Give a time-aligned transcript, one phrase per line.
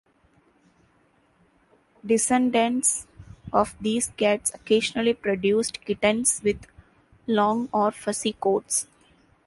[2.03, 3.05] Descendants
[3.53, 6.63] of these cats occasionally produced kittens with
[7.27, 8.87] long or fuzzy coats.